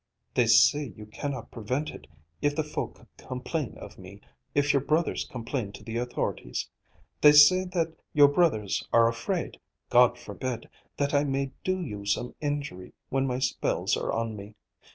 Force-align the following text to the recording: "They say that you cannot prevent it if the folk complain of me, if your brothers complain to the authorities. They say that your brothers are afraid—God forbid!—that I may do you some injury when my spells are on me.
"They 0.33 0.47
say 0.47 0.87
that 0.89 0.97
you 0.97 1.05
cannot 1.05 1.51
prevent 1.51 1.91
it 1.91 2.07
if 2.41 2.55
the 2.55 2.63
folk 2.63 3.05
complain 3.17 3.77
of 3.77 3.99
me, 3.99 4.19
if 4.55 4.73
your 4.73 4.81
brothers 4.81 5.25
complain 5.31 5.71
to 5.73 5.83
the 5.83 5.97
authorities. 5.97 6.67
They 7.21 7.33
say 7.33 7.65
that 7.65 7.93
your 8.11 8.27
brothers 8.29 8.83
are 8.91 9.07
afraid—God 9.07 10.17
forbid!—that 10.17 11.13
I 11.13 11.23
may 11.23 11.51
do 11.63 11.79
you 11.79 12.07
some 12.07 12.33
injury 12.41 12.93
when 13.09 13.27
my 13.27 13.37
spells 13.37 13.95
are 13.95 14.11
on 14.11 14.35
me. 14.35 14.55